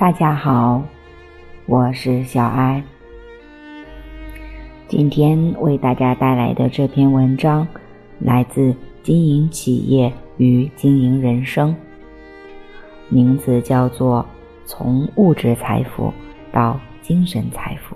[0.00, 0.82] 大家好，
[1.66, 2.82] 我是小艾。
[4.88, 7.68] 今天为大家带来的这篇文章
[8.18, 8.72] 来自
[9.02, 11.68] 《经营企业与经营人生》，
[13.10, 14.22] 名字叫做
[14.64, 16.10] 《从物质财富
[16.50, 17.94] 到精神财富》。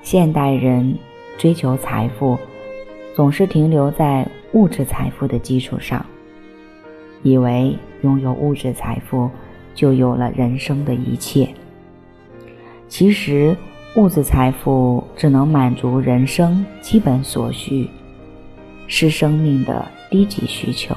[0.00, 0.96] 现代人
[1.36, 2.38] 追求财富，
[3.16, 6.06] 总是停留在物质财富的基础上，
[7.22, 9.30] 以为拥有物质财富
[9.74, 11.48] 就有了人生的一切。
[12.88, 13.56] 其实，
[13.96, 17.88] 物质财富只能满足人生基本所需，
[18.86, 20.94] 是生命的低级需求。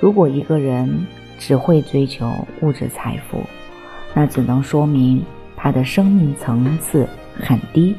[0.00, 1.06] 如果一个人
[1.38, 3.42] 只会追求物质财富，
[4.14, 5.22] 那只能说明
[5.56, 7.08] 他的生命层次。
[7.34, 7.96] 很低，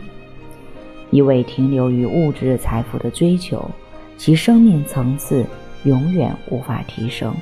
[1.09, 3.67] 一味停留于物质财富的追求，
[4.15, 5.43] 其生命层次
[5.83, 7.33] 永远无法提升。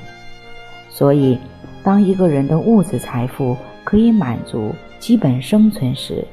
[0.88, 1.38] 所以，
[1.82, 6.24] 当一个人的物质财富可以满足基本生存时，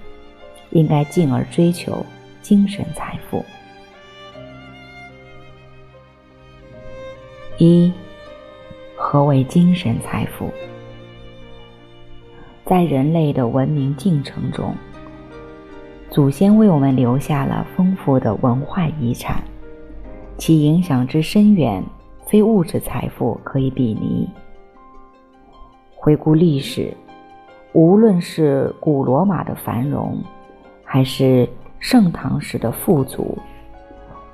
[0.71, 2.05] 应该进而追求
[2.41, 3.43] 精神财富。
[7.57, 7.91] 一，
[8.95, 10.51] 何为精神财富？
[12.65, 14.75] 在人类的文明进程中。
[16.11, 19.43] 祖先为我们留下了丰富的文化遗产，
[20.37, 21.83] 其影响之深远，
[22.29, 24.29] 非物质财富可以比拟。
[25.95, 26.95] 回顾历史，
[27.73, 30.15] 无论是古罗马的繁荣，
[30.83, 31.49] 还是
[31.79, 33.35] 盛唐时的富足，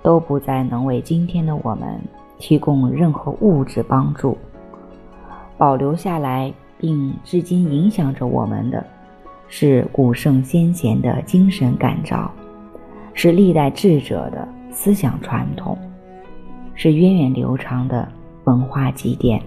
[0.04, 1.98] 都不再能为今天的我们
[2.38, 4.38] 提供任何物质帮助。
[5.58, 8.86] 保留下来并至今影响着我们的。
[9.48, 12.30] 是古圣先贤的精神感召，
[13.14, 15.78] 是历代智者的思想传统，
[16.76, 18.08] 是源远流长的
[18.44, 19.42] 文化积淀。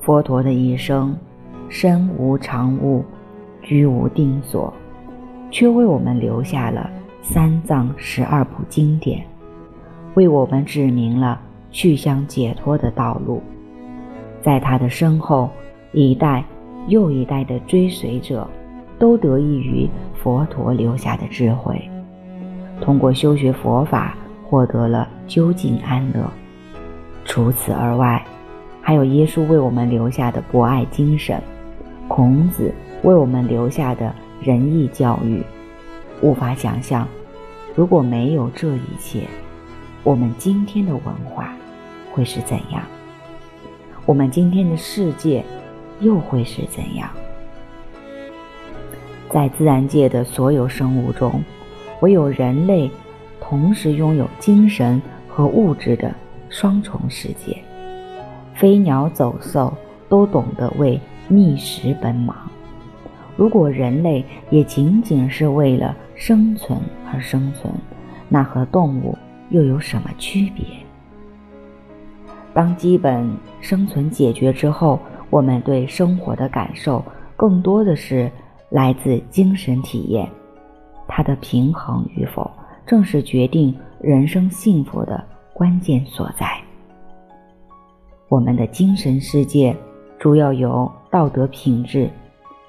[0.00, 1.16] 佛陀的一生，
[1.68, 3.04] 身无长物，
[3.60, 4.72] 居无定所，
[5.50, 6.88] 却为我们留下了
[7.20, 9.24] 三藏十二部经典，
[10.14, 11.40] 为我们指明了
[11.72, 13.42] 去向解脱的道路。
[14.40, 15.50] 在他的身后，
[15.92, 16.44] 一代。
[16.88, 18.48] 又一代的追随者，
[18.98, 21.78] 都得益于佛陀留下的智慧，
[22.80, 24.16] 通过修学佛法
[24.50, 26.28] 获得了究竟安乐。
[27.24, 28.20] 除此而外，
[28.82, 31.40] 还有耶稣为我们留下的博爱精神，
[32.08, 32.74] 孔子
[33.04, 34.12] 为我们留下的
[34.42, 35.40] 仁义教育。
[36.20, 37.06] 无法想象，
[37.76, 39.28] 如果没有这一切，
[40.02, 41.54] 我们今天的文化
[42.10, 42.82] 会是怎样？
[44.04, 45.44] 我们今天的世界？
[46.00, 47.10] 又会是怎样？
[49.28, 51.44] 在自然界的所有生物中，
[52.00, 52.90] 唯有人类
[53.50, 56.14] 同时拥有精神和物质的
[56.48, 57.60] 双重世界。
[58.54, 59.76] 飞鸟走兽
[60.08, 62.48] 都懂得为觅食奔忙。
[63.36, 66.78] 如果人类也仅仅是为了生存
[67.12, 67.74] 而生存，
[68.28, 69.18] 那和动物
[69.48, 70.64] 又有什么区别？
[72.54, 73.28] 当基本
[73.60, 74.96] 生存解决之后，
[75.28, 78.30] 我们对生活的感受更多的是
[78.68, 80.28] 来自精神体验，
[81.08, 82.48] 它的平衡与否，
[82.90, 85.22] 正是决定人生幸福的
[85.54, 86.60] 关键所在。
[88.28, 89.76] 我们的精神世界
[90.18, 92.10] 主要由道德品质、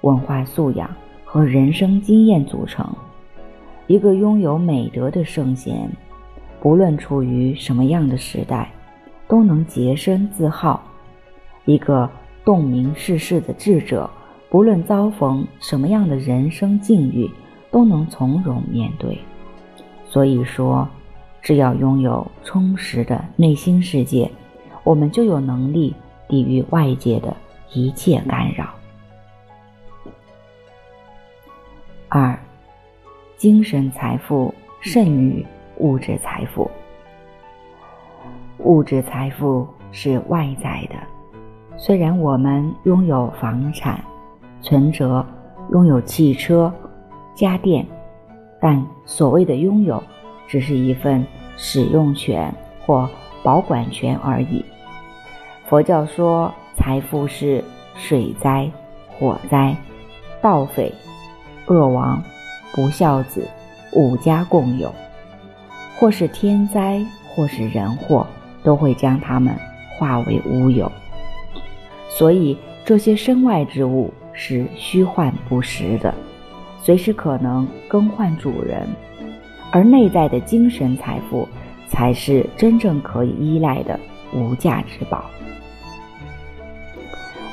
[0.01, 0.87] 文化素养
[1.25, 2.87] 和人生经验组成。
[3.87, 5.89] 一个拥有美德的圣贤，
[6.61, 8.71] 不论处于什么样的时代，
[9.27, 10.83] 都能洁身自好。
[11.65, 12.07] 一个
[12.45, 14.07] 洞明世事的智者，
[14.51, 17.27] 不论遭逢什么样的人生境遇，
[17.71, 19.17] 都能从容面对。
[20.11, 20.85] 所以说，
[21.41, 24.29] 只要拥有充实的内心世界，
[24.83, 25.95] 我们就有能力
[26.27, 27.33] 抵御外界的
[27.71, 28.67] 一切干扰。
[32.09, 32.37] 二，
[33.37, 35.45] 精神财富胜于
[35.77, 36.69] 物质财富。
[38.57, 40.95] 物质财富是外在的。
[41.77, 44.03] 虽然我们拥有房产、
[44.61, 45.25] 存折，
[45.71, 46.71] 拥有汽车、
[47.33, 47.87] 家电，
[48.61, 50.01] 但所谓的拥有，
[50.47, 51.25] 只是一份
[51.57, 52.53] 使用权
[52.85, 53.09] 或
[53.43, 54.63] 保管权而已。
[55.65, 57.63] 佛教说，财富是
[57.95, 58.69] 水灾、
[59.09, 59.75] 火灾、
[60.41, 60.93] 盗匪、
[61.65, 62.21] 恶王、
[62.73, 63.47] 不孝子
[63.93, 64.93] 五家共有，
[65.97, 68.27] 或是天灾，或是人祸，
[68.63, 69.55] 都会将它们
[69.97, 70.91] 化为乌有。
[72.09, 72.55] 所以，
[72.85, 76.13] 这些身外之物是虚幻不实的，
[76.83, 78.87] 随时可能更换主人；
[79.71, 81.47] 而内在的精神财富，
[81.87, 83.99] 才是真正可以依赖的
[84.33, 85.25] 无价之宝。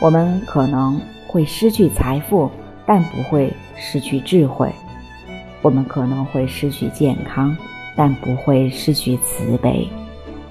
[0.01, 2.51] 我们可能会失去财富，
[2.87, 4.71] 但不会失去智慧；
[5.61, 7.55] 我们可能会失去健康，
[7.95, 9.89] 但不会失去慈悲；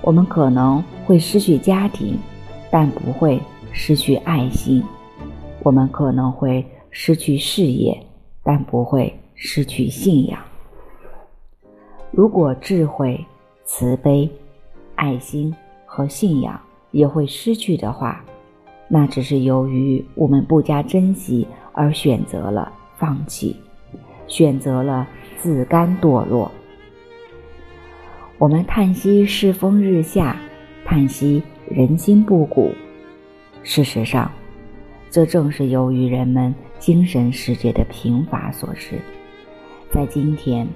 [0.02, 2.16] 我们可能会失去家庭，
[2.70, 3.42] 但不会
[3.72, 4.84] 失去爱心；
[5.64, 7.98] 我们可能会失去事业，
[8.48, 10.40] 但不会失去信仰。
[12.12, 13.26] 如果智慧、
[13.66, 14.30] 慈悲、
[14.96, 15.54] 爱心
[15.86, 16.58] 和信仰
[16.92, 18.24] 也会失去的话，
[18.88, 23.54] 那只是由于我们不加珍惜而选择了放弃，
[24.28, 25.06] 选择了
[25.36, 26.50] 自甘堕落。
[28.38, 30.40] 我们叹息世风日下，
[30.86, 32.72] 叹息人心不古。
[33.62, 34.32] 事实上，
[35.12, 39.00] 这正是由于人们精神世界的贫乏所致。
[39.92, 40.68] 在今天，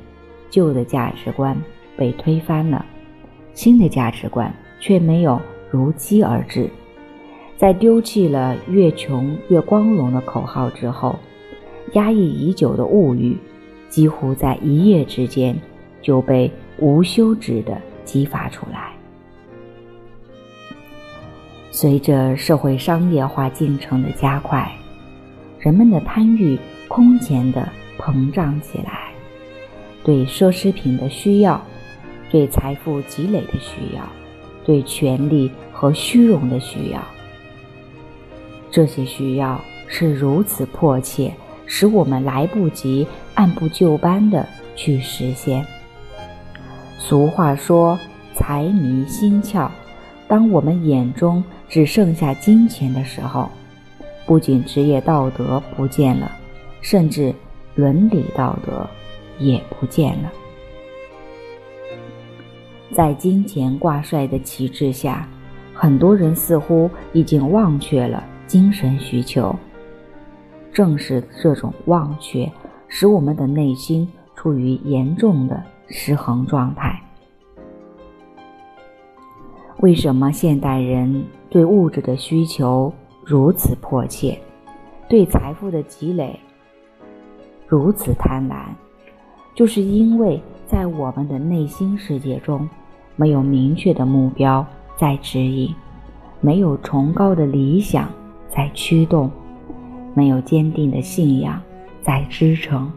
[0.49, 1.55] 旧的价值观
[1.97, 2.85] 被推翻了，
[3.53, 5.39] 新的价值观却没有
[5.69, 6.69] 如期而至。
[7.57, 11.19] 在丢弃了“越穷越光荣”的口号之后，
[11.93, 13.37] 压抑已久的物欲，
[13.87, 15.55] 几乎在一夜之间
[16.01, 18.93] 就被无休止地激发出来。
[21.69, 24.71] 随着社会商业化进程的加快，
[25.61, 27.69] 人们的贪欲空前地
[27.99, 29.13] 膨胀起来，
[30.03, 31.61] 对奢侈品的需要，
[32.31, 34.01] 对财富积累的需要，
[34.65, 36.99] 对权力和虚荣的需要。
[38.71, 41.31] 这些需要是如此迫切，
[41.67, 43.05] 使我们来不及
[43.35, 44.43] 按部就班的
[44.75, 45.63] 去实现。
[46.97, 47.99] 俗话说
[48.33, 49.69] ：“财迷心窍。”
[50.27, 53.51] 当我们眼中只剩下金钱的时候，
[54.31, 56.31] 不仅职业道德不见了，
[56.79, 57.35] 甚至
[57.75, 58.87] 伦理道德
[59.37, 60.31] 也不见了。
[62.93, 65.27] 在金钱挂帅的旗帜下，
[65.73, 68.23] 很多人似乎已经忘却了。
[68.47, 69.53] 精神需求，
[70.71, 72.49] 正是这种忘却，
[72.87, 76.97] 使我们的内心处于严重的失衡状态。
[79.79, 82.93] 为什么现代人对物质的需求
[83.23, 84.37] 如此迫切，
[85.07, 86.39] 对财富的积累
[87.67, 88.65] 如此贪婪？
[89.55, 92.67] 就是因为在我们的内心世界中，
[93.15, 94.65] 没有明确的目标
[94.97, 95.73] 在指引，
[96.39, 98.09] 没有崇高的理想。
[98.53, 99.31] 在驱动，
[100.13, 101.61] 没有坚定的信仰
[102.01, 102.91] 在支撑，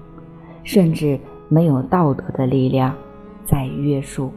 [0.65, 1.17] 甚至
[1.49, 2.93] 没有道德的力量
[3.45, 4.33] 在约束。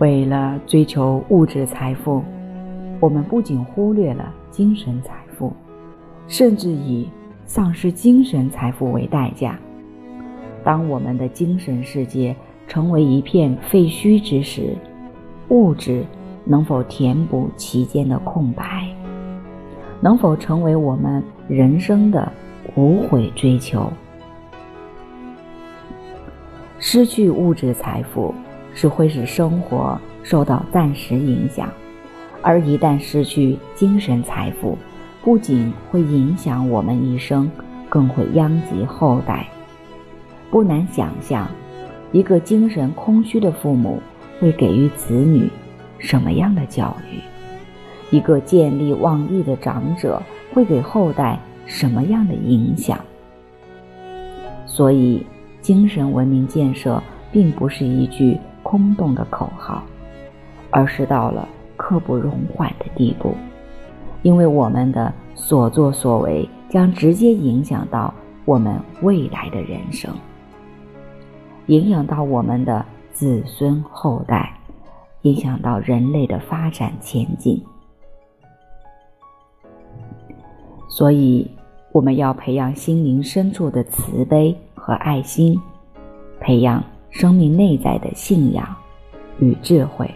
[0.00, 2.24] 为了追求物质财富，
[3.00, 5.52] 我们不仅忽略了精神财富，
[6.26, 7.06] 甚至以
[7.44, 9.58] 丧失精神财富为代价。
[10.64, 12.34] 当我们的精神世界
[12.66, 14.74] 成为一片废墟之时，
[15.48, 16.04] 物质。
[16.42, 18.82] 能否填补其间的空白？
[20.00, 22.32] 能否成为我们人生的
[22.74, 23.92] 无悔追求？
[26.78, 28.34] 失去物质财富，
[28.74, 31.66] 是会使生活受到暂时影响；
[32.42, 34.76] 而一旦失去精神财富，
[35.22, 37.50] 不仅会影响我们一生，
[37.88, 39.46] 更会殃及后代。
[40.50, 41.48] 不难想象，
[42.12, 44.00] 一个精神空虚的父母
[44.40, 45.48] 会给予子女。
[45.98, 47.20] 什么样的教育？
[48.16, 50.20] 一个见利忘义的长者
[50.52, 52.98] 会给后代什么样的影响？
[54.64, 55.26] 所以，
[55.60, 58.38] 精神文明建设并不是一句
[58.70, 59.82] 空洞的口号，
[60.70, 63.34] 而是到了刻不容缓的地步。
[64.22, 70.14] 因为我们的所作所为将直接影响到我们未来的人生，
[71.66, 74.56] 影响到我们的子孙后代。
[75.22, 77.62] 影响到人类的发展前景，
[80.88, 81.50] 所以
[81.92, 85.60] 我们要培养心灵深处的慈悲和爱心，
[86.40, 88.76] 培养生命内在的信仰
[89.38, 90.08] 与智慧。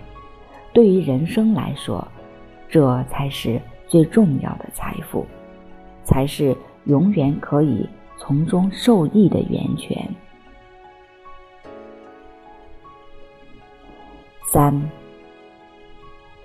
[0.73, 2.07] 对于人生来说，
[2.69, 5.27] 这才是最重要的财富，
[6.03, 10.09] 才是永远可以从中受益的源泉。
[14.47, 14.91] 三，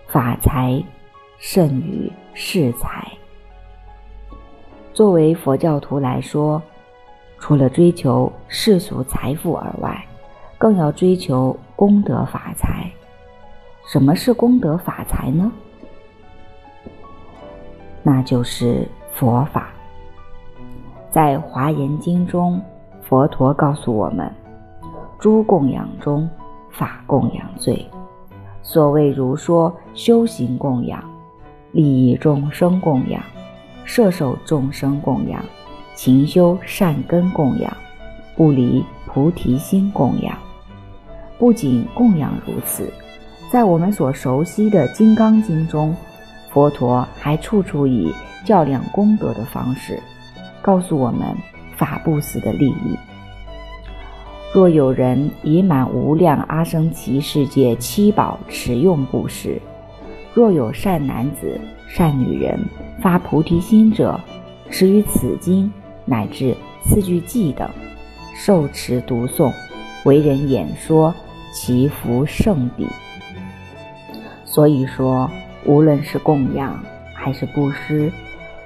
[0.07, 0.83] 法财
[1.37, 3.07] 胜于世财。
[4.93, 6.61] 作为佛教徒来说，
[7.39, 10.05] 除了追求世俗财富而外，
[10.59, 12.91] 更要追求功德法财。
[13.87, 15.51] 什么是功德法财呢？
[18.03, 19.69] 那就是佛法。
[21.09, 22.61] 在《华严经》中，
[23.01, 24.31] 佛陀告诉我们：
[25.17, 26.29] 诸供养中，
[26.69, 27.83] 法供养最。
[28.61, 31.03] 所谓如说修行供养、
[31.71, 33.23] 利益众生供养、
[33.85, 35.43] 摄受众生供养、
[35.95, 37.73] 勤修善根供养、
[38.35, 40.37] 不离菩提心供养。
[41.39, 42.91] 不仅供养如此，
[43.50, 45.96] 在我们所熟悉的《金刚经》中，
[46.51, 48.13] 佛陀还处处以
[48.46, 49.98] 较量功德的方式，
[50.62, 51.34] 告诉我们
[51.77, 52.98] 法布施的利益。
[54.53, 59.62] 若有人以满无量阿僧祇世界七宝持用布施，
[60.34, 62.60] 若有善男子、善女人
[63.01, 64.19] 发菩提心者，
[64.69, 65.72] 持于此经
[66.03, 66.53] 乃至
[66.84, 67.69] 四句偈等，
[68.36, 69.53] 受持读诵，
[70.03, 71.13] 为人演说，
[71.51, 72.87] 祈福圣地。
[74.45, 75.29] 所以说，
[75.65, 76.77] 无论是供养
[77.13, 78.11] 还是布施，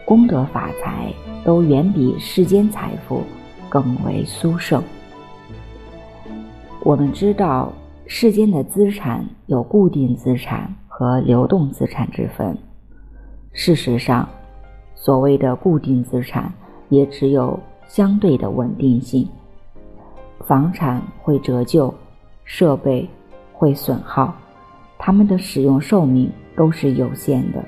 [0.05, 1.13] 功德法财
[1.43, 3.23] 都远比世间财富
[3.69, 4.81] 更为殊胜。
[6.81, 7.71] 我们知道，
[8.05, 12.57] 世间的资产有固定资产和流动资产之分。
[13.51, 14.27] 事实上，
[14.95, 16.53] 所谓的固定资产
[16.89, 19.27] 也只有相对的稳定性。
[20.45, 21.93] 房产会折旧，
[22.43, 23.09] 设备
[23.51, 24.35] 会损耗，
[24.97, 27.63] 它们的使用寿命都是有限的。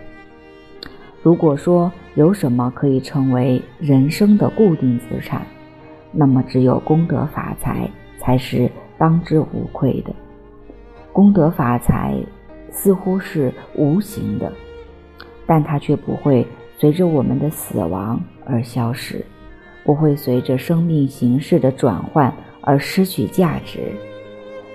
[1.21, 5.45] 如果说有什么可以成为人生的固定资产，
[6.11, 7.89] 那么只有功德法财
[8.19, 8.71] 才是。
[8.97, 10.15] 当之无愧的
[11.11, 12.15] 功德法财，
[12.71, 14.49] 似乎是无形的，
[15.45, 19.21] 但它却不会随着我们的死亡而消失，
[19.83, 23.91] 不会随着生命形式的转换而失去价值。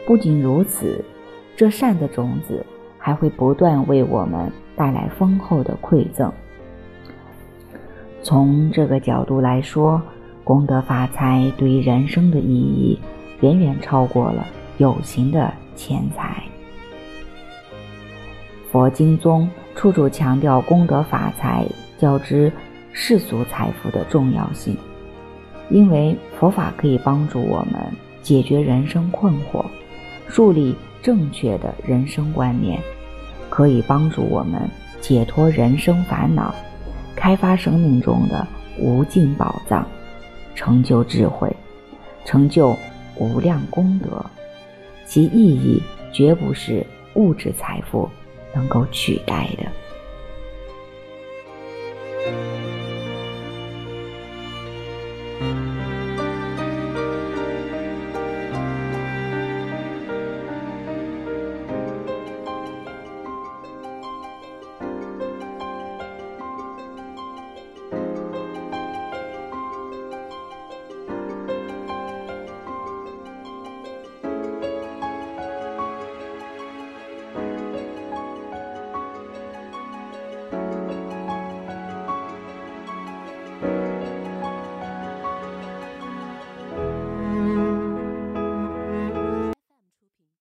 [0.07, 1.05] 不仅如此，
[1.57, 2.65] 这善的种子
[2.99, 6.33] 还会不断为我们带来丰厚的馈赠。
[8.23, 10.01] 从这个角度来说，
[10.45, 12.99] 功德法财对于人生的意义。
[13.41, 16.43] 远远超过了有形的钱财。
[18.71, 21.65] 佛经中处处强调功德法财
[21.97, 22.53] 较之
[22.93, 24.77] 世俗财富的重要性，
[25.71, 27.81] 因为佛法可以帮助我们
[28.21, 29.65] 解决人生困惑，
[30.31, 32.81] 树立正确的人生观念，
[33.51, 34.71] 可以帮助我们
[35.03, 36.55] 解脱人生烦恼，
[37.15, 38.47] 开发生命中的
[38.79, 39.87] 无尽宝藏，
[40.55, 41.55] 成就智慧，
[42.25, 42.75] 成就。
[43.17, 44.25] 无量功德，
[45.05, 48.09] 其意义绝不是物质财富
[48.55, 49.67] 能够取代的。